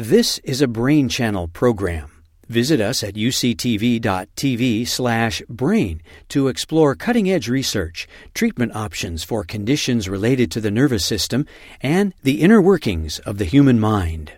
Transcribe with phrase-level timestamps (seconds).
[0.00, 2.10] This is a Brain Channel program.
[2.48, 10.50] Visit us at uctv.tv slash brain to explore cutting-edge research, treatment options for conditions related
[10.52, 11.44] to the nervous system,
[11.82, 14.32] and the inner workings of the human mind.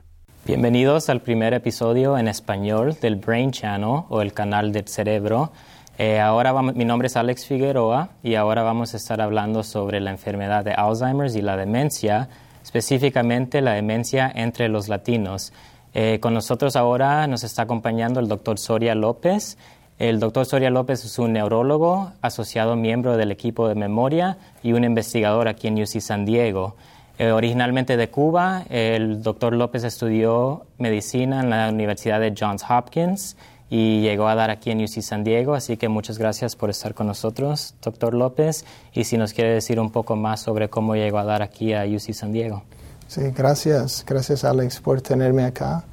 [0.46, 5.52] Bienvenidos al primer episodio en español del Brain Channel o el canal del cerebro.
[5.96, 10.00] Eh, ahora vamos, mi nombre es Alex Figueroa y ahora vamos a estar hablando sobre
[10.00, 12.28] la enfermedad de Alzheimer's y la demencia,
[12.62, 15.52] específicamente la demencia entre los latinos.
[15.94, 19.58] Eh, con nosotros ahora nos está acompañando el doctor Soria López.
[19.98, 24.84] El doctor Soria López es un neurólogo, asociado miembro del equipo de memoria y un
[24.84, 26.76] investigador aquí en UC San Diego.
[27.18, 33.36] Eh, originalmente de Cuba, el doctor López estudió medicina en la Universidad de Johns Hopkins
[33.74, 36.92] y llegó a dar aquí en UC San Diego, así que muchas gracias por estar
[36.92, 41.16] con nosotros, doctor López, y si nos quiere decir un poco más sobre cómo llegó
[41.16, 42.64] a dar aquí a UC San Diego.
[43.08, 44.04] Sí, gracias.
[44.06, 45.86] Gracias, Alex, por tenerme acá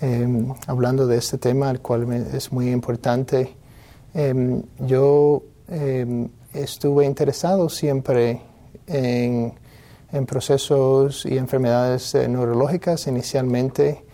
[0.00, 0.26] eh,
[0.66, 3.54] hablando de este tema, el cual es muy importante.
[4.12, 8.42] Eh, yo eh, estuve interesado siempre
[8.88, 9.52] en,
[10.26, 14.04] procesos y enfermedades neurológicas inicialmente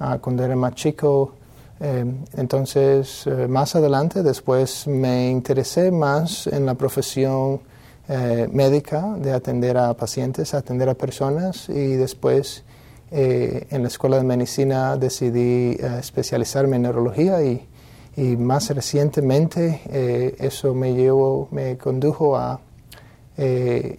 [0.00, 1.34] uh, cuando era más chico.
[1.80, 7.60] Entonces, más adelante, después me interesé más en la profesión
[8.06, 12.62] eh, médica de atender a pacientes, atender a personas y después
[13.10, 17.66] eh, en la escuela de medicina decidí eh, especializarme en neurología y,
[18.14, 22.60] y más recientemente eso me llevó, me condujo a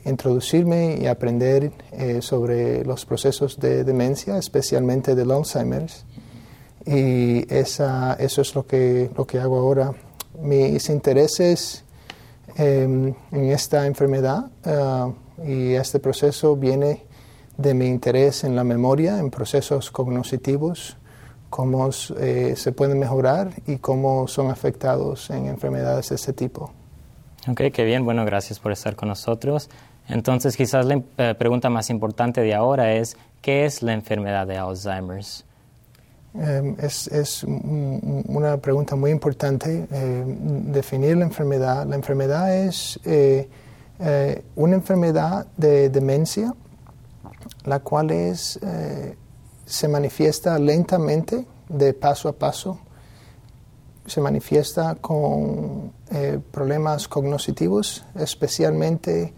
[0.06, 1.72] introducirme y aprender
[2.22, 6.06] sobre los procesos de demencia, especialmente del Alzheimer's.
[6.86, 9.92] Y esa, eso es lo que, lo que hago ahora.
[10.40, 11.86] Mis intereses
[12.58, 15.12] Em, en esta enfermedad ah,
[15.46, 17.04] y este proceso viene
[17.58, 20.96] de mi interés en la memoria, en procesos cognitivos,
[21.50, 26.72] cómo eh, se pueden mejorar y cómo son afectados en enfermedades de este tipo.
[27.50, 28.06] Ok, qué bien.
[28.06, 29.70] Bueno, gracias por estar con nosotros.
[30.08, 34.58] Entonces, quizás la eh, pregunta más importante de ahora es, ¿qué es la enfermedad de
[34.58, 35.44] Alzheimer's?
[36.38, 39.88] Em, es, una pregunta muy importante.
[39.90, 41.86] Em, definir la enfermedad.
[41.86, 43.48] La enfermedad es eh,
[44.00, 46.54] eh, una enfermedad de demencia,
[47.64, 49.16] la cual eh,
[49.66, 52.80] se manifiesta lentamente, de paso a paso.
[54.06, 55.92] Se manifiesta con
[56.52, 59.34] problemas cognitivos, especialmente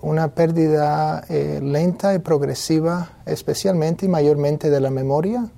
[0.00, 5.48] una pérdida lenta y progresiva, especialmente y mayormente de la memoria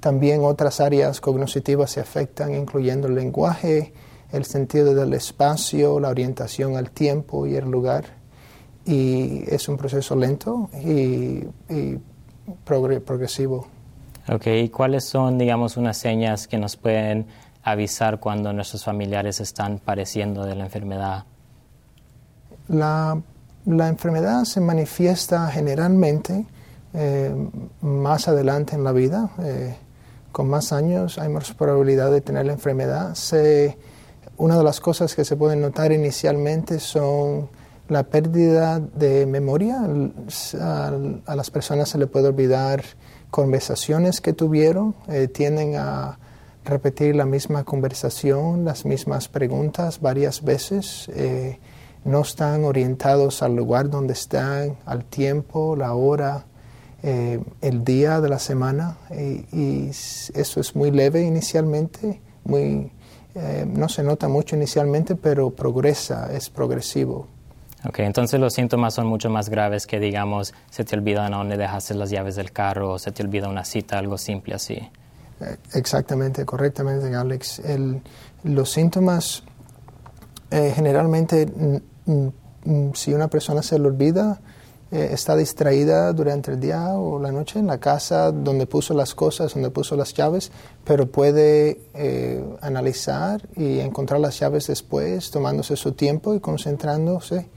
[0.00, 3.92] también otras áreas cognitivas se afectan, incluyendo el lenguaje,
[4.32, 8.04] el sentido del espacio, la orientación al tiempo y el lugar.
[8.84, 11.44] Y es un proceso lento y,
[12.64, 13.66] progresivo.
[14.28, 17.26] Ok, ¿y cuáles son, digamos, unas señas que nos pueden
[17.62, 21.24] avisar cuando nuestros familiares están padeciendo de la enfermedad?
[22.68, 23.20] La,
[23.66, 26.46] enfermedad se manifiesta generalmente
[26.94, 27.34] eh,
[27.80, 29.30] más adelante en la vida.
[29.40, 29.76] Eh,
[30.36, 33.14] con más años hay más probabilidad de tener la enfermedad.
[33.14, 33.78] Se,
[34.36, 37.48] una de las cosas que se pueden notar inicialmente son
[37.88, 39.80] la pérdida de memoria.
[40.60, 42.82] A, las personas se les puede olvidar
[43.30, 46.18] conversaciones que tuvieron, eh, tienden a
[46.66, 51.10] repetir la misma conversación, las mismas preguntas varias veces.
[51.14, 51.58] Eh,
[52.04, 56.44] no están orientados al lugar donde están, al tiempo, la hora,
[57.02, 62.90] eh, el día de la semana y, eso es muy leve inicialmente, muy,
[63.34, 67.28] eh, no se nota mucho inicialmente, pero progresa, es progresivo.
[67.84, 71.94] Ok, entonces los síntomas son mucho más graves que, digamos, se te olvida dónde dejaste
[71.94, 74.74] las llaves del carro o se te olvida una cita, algo simple así.
[74.74, 77.62] Eh, exactamente, correctamente, Alex.
[78.42, 79.44] los síntomas,
[80.50, 81.46] generalmente,
[82.94, 84.40] si una persona se le olvida,
[84.92, 89.16] eh, está distraída durante el día o la noche en la casa donde puso las
[89.16, 90.52] cosas, donde puso las llaves,
[90.84, 97.48] pero puede eh, analizar y encontrar las llaves después, tomándose su tiempo y concentrándose.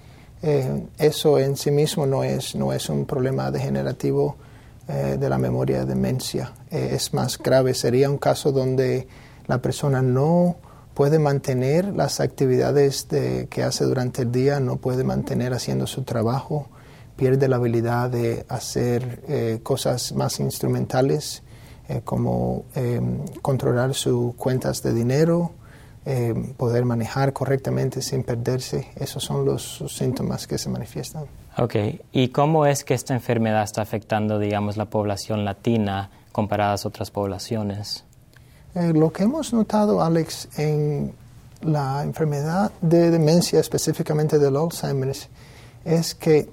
[0.42, 4.38] Eh, eso en sí mismo no es, no es un problema degenerativo
[4.90, 6.52] de la memoria de demencia.
[6.72, 9.08] es más grave, sería un caso donde
[9.46, 10.56] la persona no
[10.96, 16.02] puede mantener las actividades de, que hace durante el día, no puede mantener haciendo su
[16.02, 16.70] trabajo,
[17.19, 21.44] pierde la habilidad de hacer eh, cosas más instrumentales
[21.89, 25.51] eh, como em, controlar sus cuentas de dinero,
[26.57, 28.88] poder manejar correctamente sin perderse.
[28.95, 31.25] Esos son los síntomas que se manifiestan.
[31.56, 31.75] Ok,
[32.12, 36.10] ¿y cómo es que esta enfermedad está afectando, digamos, la población latina?
[36.31, 38.04] comparadas a otras poblaciones.
[38.75, 41.13] Eh, lo que hemos notado, Alex, en
[41.62, 45.13] la enfermedad de demencia, específicamente del Alzheimer,
[45.83, 46.50] es que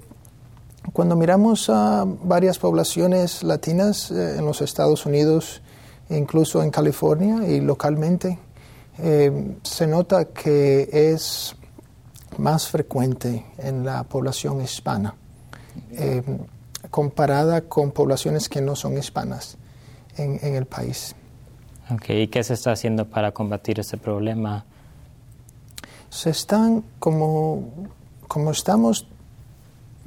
[0.93, 5.61] cuando miramos a varias poblaciones latinas eh, en los Estados Unidos,
[6.09, 8.39] incluso en California y localmente,
[8.99, 11.55] eh, se nota que es
[12.37, 15.15] más frecuente en la población hispana,
[15.91, 16.23] eh,
[16.89, 19.57] comparada con poblaciones que no son hispanas
[20.17, 21.15] en, en el país.
[21.89, 22.23] Okay.
[22.23, 24.65] ¿Y qué se está haciendo para combatir este problema?
[26.09, 27.89] Se están, como,
[28.27, 29.07] como estamos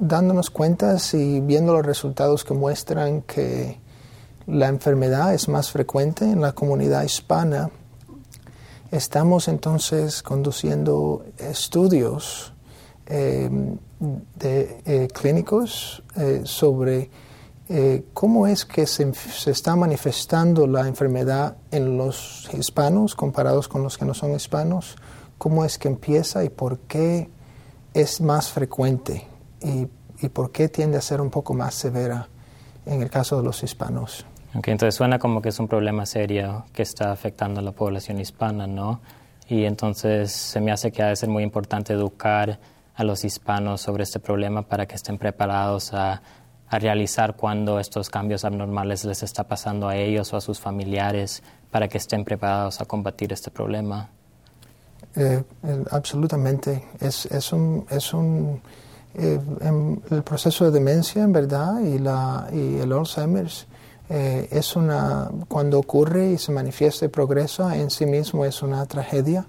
[0.01, 3.79] dándonos cuenta y viendo los resultados que muestran que
[4.47, 7.69] la enfermedad es más frecuente en la comunidad hispana,
[8.89, 12.51] estamos entonces conduciendo estudios
[13.05, 13.47] eh,
[14.35, 17.09] de, eh, clínicos eh, sobre
[18.13, 23.97] cómo es que se, se, está manifestando la enfermedad en los hispanos comparados con los
[23.97, 24.97] que no son hispanos,
[25.37, 27.29] cómo es que empieza y por qué
[27.93, 29.30] es más frecuente
[29.61, 29.87] y,
[30.25, 32.27] y por qué tiende a ser un poco más severa
[32.85, 34.25] en el caso de los hispanos.
[34.53, 38.19] Okay, entonces suena como que es un problema serio que está afectando a la población
[38.19, 38.99] hispana, ¿no?
[39.47, 42.59] Y entonces se me hace que ha de ser muy importante educar
[42.95, 46.21] a los hispanos sobre este problema para que estén preparados a,
[46.67, 51.43] a realizar cuando estos cambios abnormales les está pasando a ellos o a sus familiares,
[51.69, 54.09] para que estén preparados a combatir este problema.
[55.15, 56.89] Eh, eh, absolutamente.
[56.99, 58.61] Es, es un, es un
[59.13, 59.39] eh,
[60.09, 63.67] el proceso de demencia, en verdad, y, la, y el Alzheimer's
[64.13, 68.85] eh, es una, cuando ocurre y se manifiesta y progresa en sí mismo es una
[68.85, 69.45] tragedia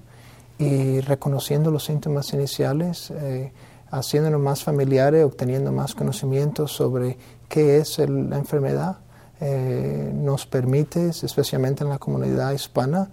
[0.56, 3.53] y reconociendo los síntomas iniciales, eh,
[3.91, 7.19] haciéndonos más familiares, obteniendo más conocimiento sobre
[7.49, 8.99] qué es la enfermedad,
[9.41, 13.11] eh, nos permite, especialmente en la comunidad hispana,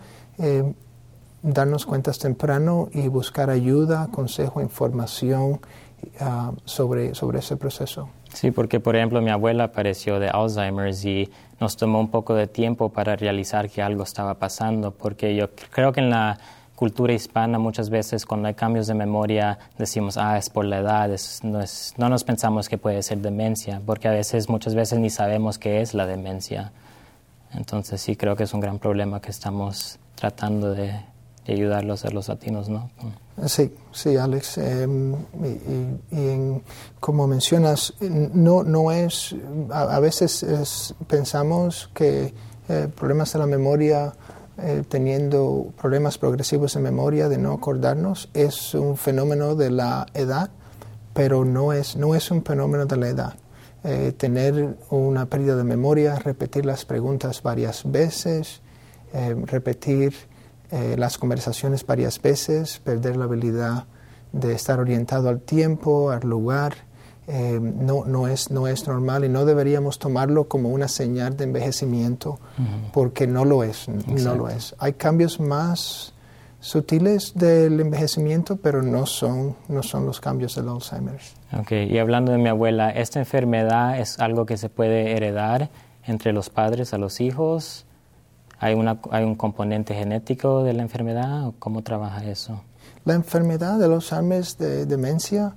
[1.41, 5.59] darnos cuentas temprano y buscar ayuda, consejo, información
[6.21, 8.09] uh, sobre, sobre ese proceso.
[8.33, 11.29] Sí, porque por ejemplo mi abuela padeció de Alzheimer's y
[11.59, 15.91] nos tomó un poco de tiempo para realizar que algo estaba pasando, porque yo creo
[15.91, 16.37] que en la
[16.75, 21.09] cultura hispana muchas veces cuando hay cambios de memoria decimos, ah, es por la edad,
[21.43, 25.09] no, es, no nos pensamos que puede ser demencia, porque a veces, muchas veces ni
[25.09, 26.71] sabemos qué es la demencia.
[27.53, 30.93] Entonces sí creo que es un gran problema que estamos tratando de
[31.49, 32.89] y ayudarlos a los latinos, ¿no?
[33.45, 34.57] Sí, sí, Alex.
[34.57, 35.13] Em,
[36.11, 36.61] y,
[36.99, 39.35] como mencionas, no, no es,
[39.71, 42.33] a, veces pensamos que
[42.67, 44.13] eh, problemas de la memoria,
[44.57, 50.51] eh, teniendo problemas progresivos de memoria, de no acordarnos, es un fenómeno de la edad,
[51.13, 53.33] pero no es, no es un fenómeno de la edad.
[53.83, 58.61] Eh, tener una pérdida de memoria, repetir las preguntas varias veces,
[59.47, 60.13] repetir
[60.71, 63.85] eh, las conversaciones varias veces, perder la habilidad
[64.31, 66.75] de estar orientado al tiempo, al lugar,
[67.27, 71.43] eh, no, no, es, no es normal y no deberíamos tomarlo como una señal de
[71.43, 72.39] envejecimiento
[72.91, 74.75] porque no lo es, no lo es.
[74.79, 76.13] Hay cambios más
[76.59, 81.19] sutiles del envejecimiento, pero no son, no son los cambios del Alzheimer.
[81.61, 81.91] Okay.
[81.91, 85.69] Y hablando de mi abuela, ¿esta enfermedad es algo que se puede heredar
[86.05, 87.85] entre los padres a los hijos?
[88.59, 92.61] ¿Hay, una, ¿Hay un componente genético de la enfermedad cómo trabaja eso?
[93.05, 95.55] La enfermedad de los Alzheimer de demencia,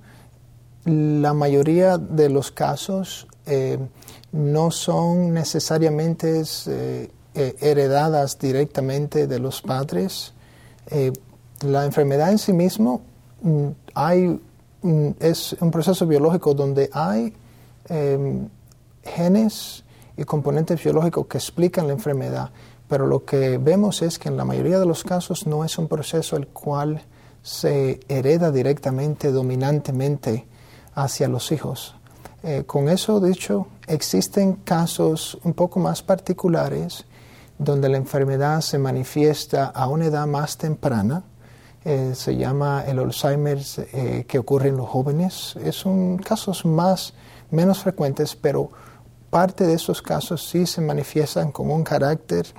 [0.85, 3.79] la mayoría de los casos eh,
[4.31, 10.33] no son necesariamente eh, eh, heredadas directamente de los padres.
[11.63, 13.03] la enfermedad en sí mismo
[13.43, 14.41] mm, hay,
[14.83, 17.35] mm, es un proceso biológico donde hay
[19.03, 19.85] genes
[20.17, 22.51] y componentes biológicos que explican la enfermedad
[22.93, 25.89] pero lo que vemos es que en la mayoría de los casos no es un
[25.89, 27.01] proceso el cual
[27.43, 30.47] se hereda directamente, dominantemente
[30.95, 31.95] hacia los hijos.
[32.43, 37.07] Eh, con eso dicho, existen casos un poco más particulares
[37.57, 41.25] donde la enfermedad se manifiesta a una edad más temprana.
[41.87, 43.59] Eh, se llama el Alzheimer
[43.95, 45.57] eh, que ocurre en los jóvenes.
[45.71, 47.15] Son casos más,
[47.51, 48.69] menos frecuentes, pero
[49.31, 52.53] parte de esos casos sí se manifiestan con un carácter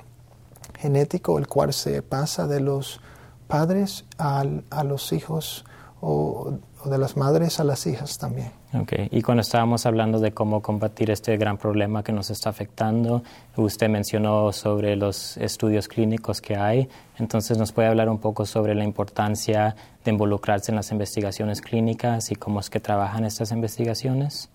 [0.84, 3.00] genético, el cual se pasa de los
[3.46, 4.44] padres a
[4.84, 5.64] los hijos
[6.02, 8.50] o, de las madres a las hijas también.
[8.82, 9.08] Okay.
[9.10, 13.22] Y cuando estábamos hablando de cómo combatir este gran problema que nos está afectando,
[13.56, 18.74] usted mencionó sobre los estudios clínicos que hay, entonces nos puede hablar un poco sobre
[18.74, 19.74] la importancia
[20.04, 24.50] de involucrarse en las investigaciones clínicas y cómo es que trabajan estas investigaciones.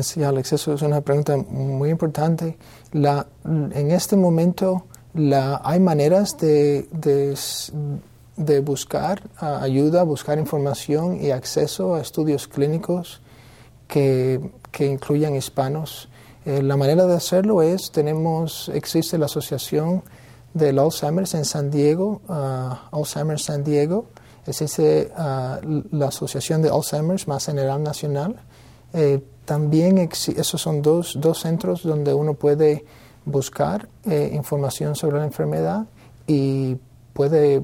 [0.00, 2.56] Sí, Alex, eso es una pregunta muy importante.
[2.92, 6.88] La, en este momento la, hay maneras de,
[8.36, 13.20] de, buscar ayuda, buscar información y acceso a estudios clínicos
[13.86, 14.40] que,
[14.70, 16.08] que incluyan hispanos.
[16.44, 20.02] Eh, la manera de hacerlo es, tenemos, existe la Asociación
[20.52, 24.06] del Alzheimer's en San Diego, uh, Alzheimer's San Diego,
[24.46, 28.36] existe uh, la Asociación de Alzheimer's más general nacional.
[28.92, 32.84] Eh, también esos son dos, dos, centros donde uno puede
[33.24, 35.86] buscar eh, información sobre la enfermedad
[36.26, 36.76] y
[37.12, 37.62] puede,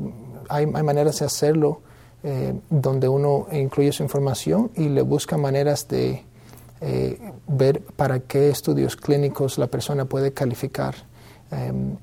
[0.48, 1.80] hay, hay maneras de hacerlo
[2.22, 6.22] eh, donde uno incluye su información y le busca maneras de
[6.82, 10.94] eh, ver para qué estudios clínicos la persona puede calificar.
[11.50, 11.96] Em,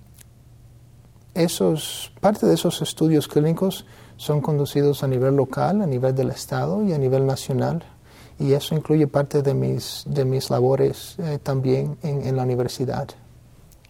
[1.36, 3.86] esos, parte de esos estudios clínicos
[4.16, 7.84] son conducidos a nivel local, a nivel del Estado y a nivel nacional.
[8.40, 13.08] Y eso incluye parte de mis, de mis labores eh, también en, en la universidad.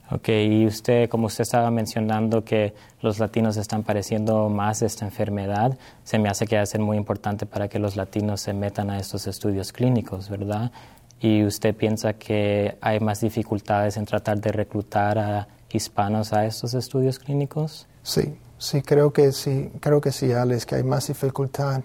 [0.10, 5.78] Ok, y usted, como usted estaba mencionando que los latinos están padeciendo más esta enfermedad,
[6.06, 8.90] se me hace que va a ser muy importante para que los latinos se metan
[8.90, 10.72] a estos estudios clínicos, ¿verdad?
[11.20, 16.74] ¿Y usted piensa que hay más dificultades en tratar de reclutar a hispanos a estos
[16.74, 17.86] estudios clínicos?
[18.02, 21.84] Sí, sí, creo que sí, creo que sí, Alex, que hay más dificultad.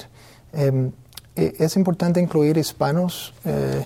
[0.53, 0.93] Em,
[1.35, 3.85] e, es importante incluir hispanos eh,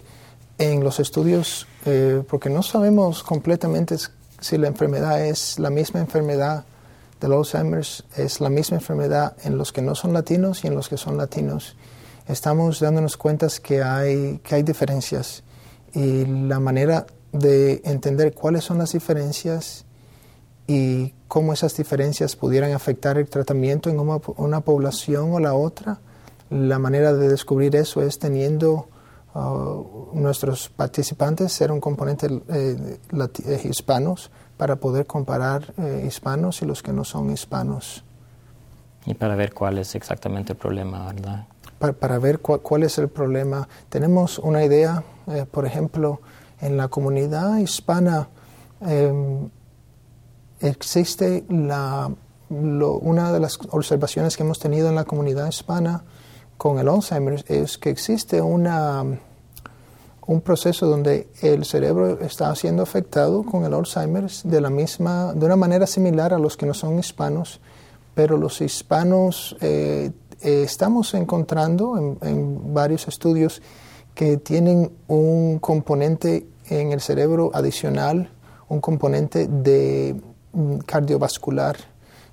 [0.58, 3.96] en los estudios eh, porque no sabemos completamente
[4.40, 6.64] si la enfermedad es la misma enfermedad
[7.20, 10.88] del Alzheimer's, es la misma enfermedad en los que no son latinos y en los
[10.88, 11.76] que son latinos.
[12.28, 15.42] Estamos dándonos cuenta que hay, que hay diferencias
[15.94, 19.84] y la manera de entender cuáles son las diferencias
[20.66, 26.00] y cómo esas diferencias pudieran afectar el tratamiento en una, una población o la otra,
[26.50, 28.88] la manera de descubrir eso es teniendo
[29.36, 36.64] Uh, nuestros participantes ser un componente eh, eh, hispanos para poder comparar eh, hispanos y
[36.64, 38.02] los que no son hispanos.
[39.04, 41.46] Y para ver cuál es exactamente el problema, ¿verdad?
[41.78, 43.68] Para, ver cuál es el problema.
[43.90, 45.04] Tenemos una idea,
[45.50, 46.22] por ejemplo,
[46.60, 48.28] en la comunidad hispana
[48.80, 49.50] em,
[50.60, 52.10] existe la,
[52.48, 56.02] una de las observaciones que hemos tenido en la comunidad hispana
[56.56, 59.04] con el Alzheimer es que existe una,
[60.26, 65.46] un proceso donde el cerebro está siendo afectado con el Alzheimer de, la misma, de
[65.46, 67.60] una manera similar a los que no son hispanos,
[68.14, 70.10] pero los hispanos eh,
[70.40, 73.62] eh, estamos encontrando en, varios estudios
[74.14, 78.30] que tienen un componente en el cerebro adicional,
[78.68, 80.16] un componente de
[80.52, 81.76] mm, cardiovascular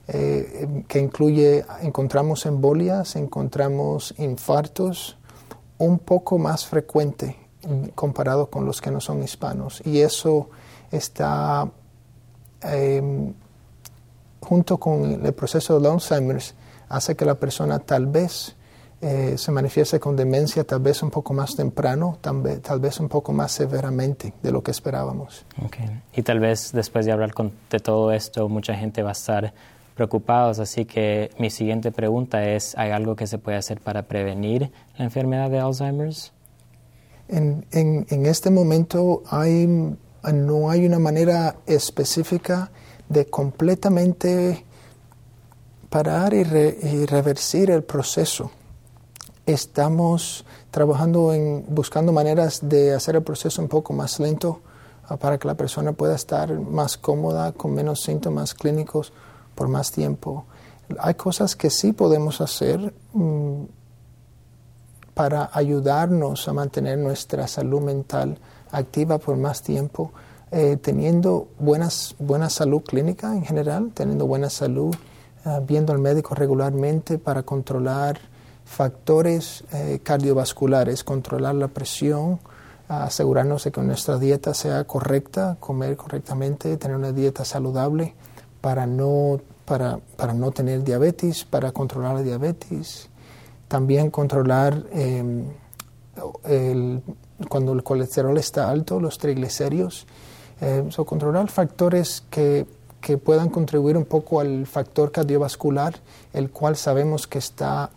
[0.08, 5.18] eh, que incluye, encontramos embolias, encontramos infartos
[5.78, 7.38] un poco más frecuente
[7.96, 9.82] comparado con los que no son hispanos.
[9.86, 10.50] Y eso
[10.92, 11.70] está
[12.62, 13.34] em,
[14.42, 16.54] junto con el proceso de Alzheimer's,
[16.90, 18.56] hace que la persona tal vez
[19.02, 23.00] eh, se manifieste con demencia tal vez un poco más temprano, tal vez, tal vez
[23.00, 25.46] un poco más severamente de lo que esperábamos.
[26.14, 27.34] Y tal vez después de hablar
[27.70, 29.54] de todo esto, mucha gente va a estar
[29.96, 34.72] preocupados, así que mi siguiente pregunta es, ¿hay algo que se puede hacer para prevenir
[34.98, 36.34] la enfermedad de Alzheimer's?
[37.28, 42.72] En, en, este momento hay, no hay una manera específica
[43.08, 44.66] de completamente
[45.90, 46.44] parar y,
[47.06, 48.52] reversir el proceso.
[49.46, 54.62] Estamos trabajando en buscando maneras de hacer el proceso un poco más lento
[55.08, 59.14] ah, para que la persona pueda estar más cómoda, con menos síntomas clínicos
[59.56, 60.46] por más tiempo.
[61.00, 62.94] Hay cosas que sí podemos hacer.
[63.14, 63.64] Mm,
[65.14, 68.38] para ayudarnos a mantener nuestra salud mental
[68.72, 70.12] activa por más tiempo,
[70.52, 74.96] eh, teniendo buenas, buena salud clínica en general, teniendo buena salud,
[75.46, 78.20] eh, viendo al médico regularmente para controlar
[78.66, 82.40] factores eh, cardiovasculares, controlar la presión,
[82.88, 88.14] asegurarnos de que nuestra dieta sea correcta, comer correctamente, tener una dieta saludable
[88.64, 93.10] para no, para, para no tener diabetes, para controlar la diabetes,
[93.68, 95.44] también controlar em,
[97.50, 100.08] cuando el colesterol está alto, los triglicéridos.
[100.62, 102.66] Eh, controlar factores que,
[103.02, 105.96] que puedan contribuir un poco al factor cardiovascular,
[106.32, 107.90] el cual sabemos que está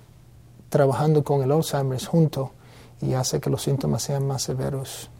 [0.68, 2.50] trabajando con el Alzheimer junto
[3.00, 5.10] y hace que los síntomas sean más severos.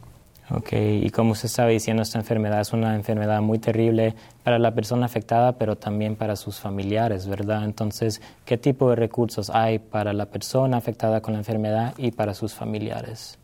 [0.49, 4.73] Ok, y como usted estaba diciendo, esta enfermedad es una enfermedad muy terrible para la
[4.75, 7.65] persona afectada, pero también para sus familiares, ¿verdad?
[7.65, 12.33] Entonces, ¿qué tipo de recursos hay para la persona afectada con la enfermedad y para
[12.33, 13.39] sus familiares?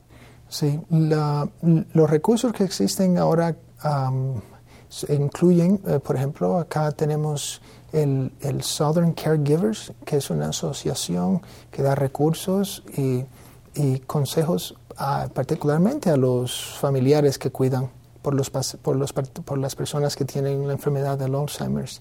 [0.48, 1.48] Sí, la-
[1.92, 3.56] los recursos que existen ahora
[4.88, 11.40] se incluyen, eh, por ejemplo, acá tenemos el, el Southern Caregivers, que es una asociación
[11.70, 13.24] que da recursos y,
[13.74, 14.76] y consejos
[15.32, 17.90] particularmente a los familiares que cuidan
[18.22, 19.12] por, los, por, los,
[19.56, 22.00] las personas que tienen la enfermedad del Alzheimer's.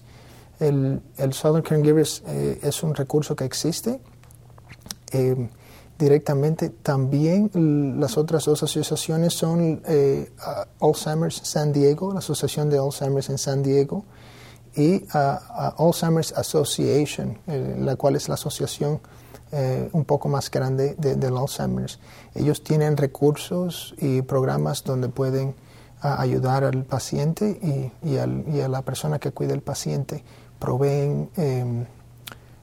[0.60, 4.00] El, el Southern Caregivers eh, es un recurso que existe
[5.10, 5.48] eh,
[5.98, 6.70] directamente.
[6.70, 7.50] También
[8.00, 10.30] las otras dos asociaciones son eh,
[10.80, 14.04] Alzheimer's San Diego, la Asociación de Alzheimer's en San Diego,
[14.74, 19.00] y ah, Alzheimer's Association, la cual es la asociación
[19.52, 22.00] eh, un poco más grande de- del Alzheimer's.
[22.34, 25.54] Ellos tienen recursos y programas donde pueden
[26.00, 30.24] ah, ayudar al paciente y, y al- y a la persona que cuida el paciente.
[30.58, 31.84] Proveen em,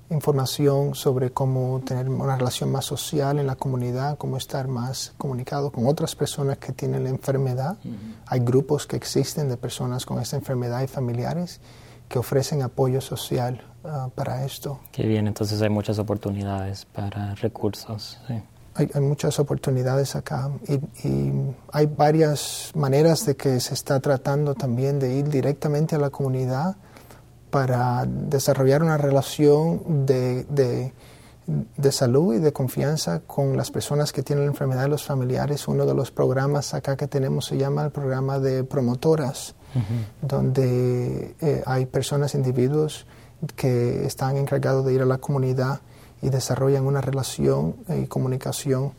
[0.09, 5.71] información sobre cómo tener una relación más social en la comunidad, cómo estar más comunicado
[5.71, 7.77] con otras personas que tienen la enfermedad.
[8.25, 11.61] Hay grupos que existen de personas con esta enfermedad y familiares
[12.07, 14.79] que ofrecen apoyo social ah, para esto.
[14.91, 18.19] Qué bien, entonces hay muchas oportunidades para recursos.
[18.27, 18.41] sí.
[18.75, 20.75] Hay, hay muchas oportunidades acá y,
[21.07, 21.33] y
[21.73, 26.77] hay varias maneras de que se está tratando también de ir directamente a la comunidad
[27.49, 30.93] para desarrollar una relación de, de-
[31.77, 35.67] de salud y de confianza con las personas que tienen la enfermedad y los familiares.
[35.67, 39.55] Uno de los programas acá que tenemos se llama el programa de promotoras,
[40.21, 43.05] donde eh, hay personas, individuos
[43.55, 45.81] que están encargados de ir a la comunidad
[46.21, 48.91] y desarrollan una relación y comunicación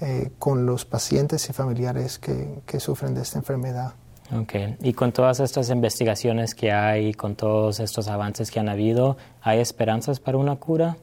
[0.00, 3.94] eh, con los pacientes y familiares que, que sufren de esta enfermedad.
[4.30, 9.16] Ok, y con todas estas investigaciones que hay, con todos estos avances que han habido,
[9.40, 10.98] ¿hay esperanzas para una cura?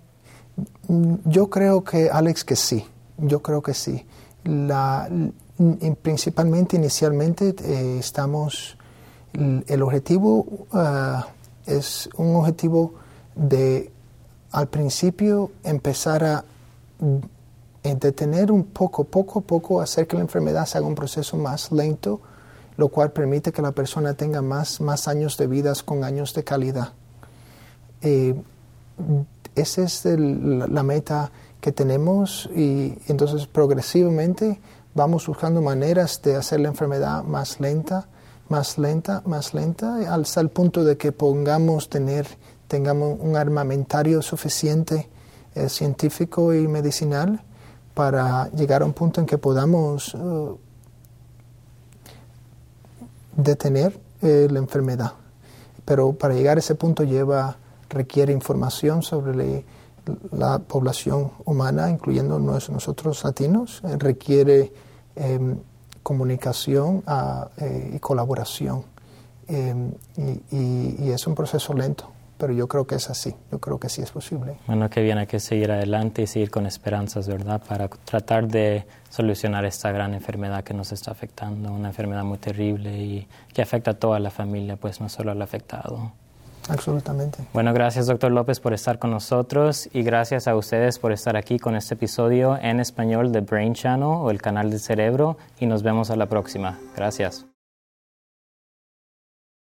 [0.88, 2.86] Mm, Yo creo que, Alex, que sí.
[3.18, 4.06] Yo creo que sí.
[4.44, 8.78] La, mm, principalmente, inicialmente, eh, estamos.
[9.34, 11.28] El objetivo ah,
[11.66, 12.94] es un objetivo
[13.36, 13.92] de,
[14.52, 16.46] al principio, empezar a
[17.84, 21.72] detener un poco, poco a poco, hacer que la enfermedad se haga un proceso más
[21.72, 22.20] lento,
[22.78, 26.44] lo cual permite que la persona tenga más, más años de vida con años de
[26.44, 26.94] calidad.
[28.02, 28.36] Eh,
[29.56, 34.60] esa es el- la meta que tenemos y entonces progresivamente
[34.94, 38.08] vamos buscando maneras de hacer la enfermedad más lenta,
[38.50, 42.28] más lenta, más lenta, hasta el punto de que pongamos tener,
[42.68, 45.10] tengamos un armamentario suficiente
[45.56, 47.42] eh, científico y medicinal
[47.94, 50.56] para llegar a un punto en que podamos eh,
[53.36, 55.14] detener eh, la enfermedad.
[55.86, 57.58] Pero para llegar a ese punto lleva,
[57.90, 59.66] requiere información sobre
[60.32, 64.72] la población humana, incluyendo nos- nosotros latinos, eh, requiere
[65.16, 65.58] em,
[66.10, 68.84] comunicación ah, eh, y colaboración.
[69.48, 73.60] Em, y, y- y es un proceso lento, pero yo creo que es así, yo
[73.60, 74.58] creo que sí es posible.
[74.68, 77.62] Bueno, qué bien, hay que seguir adelante y seguir con esperanzas, ¿verdad?
[77.68, 82.98] Para tratar de solucionar esta gran enfermedad que nos está afectando, una enfermedad muy terrible
[82.98, 86.12] y que afecta a toda la familia, pues no solo al afectado.
[86.70, 87.40] Absolutamente.
[87.54, 91.60] Bueno, gracias doctor López por estar con nosotros y gracias a ustedes por estar aquí
[91.60, 95.84] con este episodio en español de Brain Channel o el canal del cerebro y nos
[95.84, 96.80] vemos a la próxima.
[96.96, 97.46] Gracias.